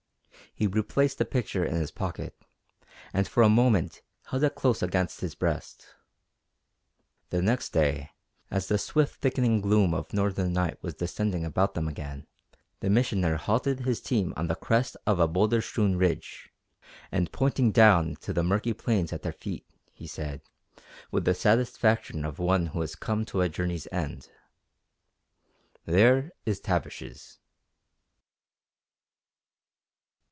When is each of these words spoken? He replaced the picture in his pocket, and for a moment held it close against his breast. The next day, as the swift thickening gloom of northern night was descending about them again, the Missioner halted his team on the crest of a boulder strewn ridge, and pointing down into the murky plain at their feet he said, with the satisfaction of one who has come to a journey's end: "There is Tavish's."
He 0.53 0.67
replaced 0.67 1.17
the 1.17 1.23
picture 1.25 1.63
in 1.65 1.75
his 1.75 1.91
pocket, 1.91 2.35
and 3.13 3.25
for 3.25 3.41
a 3.41 3.47
moment 3.49 4.01
held 4.25 4.43
it 4.43 4.53
close 4.53 4.83
against 4.83 5.21
his 5.21 5.33
breast. 5.33 5.95
The 7.29 7.41
next 7.41 7.69
day, 7.69 8.11
as 8.51 8.67
the 8.67 8.77
swift 8.77 9.21
thickening 9.21 9.61
gloom 9.61 9.93
of 9.93 10.13
northern 10.13 10.51
night 10.51 10.83
was 10.83 10.93
descending 10.95 11.45
about 11.45 11.73
them 11.73 11.87
again, 11.87 12.27
the 12.81 12.89
Missioner 12.89 13.37
halted 13.37 13.79
his 13.79 14.01
team 14.01 14.33
on 14.35 14.49
the 14.49 14.55
crest 14.55 14.97
of 15.07 15.21
a 15.21 15.27
boulder 15.27 15.61
strewn 15.61 15.95
ridge, 15.95 16.49
and 17.13 17.31
pointing 17.31 17.71
down 17.71 18.09
into 18.09 18.33
the 18.33 18.43
murky 18.43 18.73
plain 18.73 19.07
at 19.13 19.23
their 19.23 19.31
feet 19.33 19.65
he 19.93 20.05
said, 20.05 20.41
with 21.11 21.23
the 21.23 21.33
satisfaction 21.33 22.25
of 22.25 22.39
one 22.39 22.67
who 22.67 22.81
has 22.81 22.93
come 22.95 23.23
to 23.25 23.39
a 23.41 23.47
journey's 23.47 23.87
end: 23.89 24.29
"There 25.85 26.33
is 26.45 26.59
Tavish's." 26.59 27.37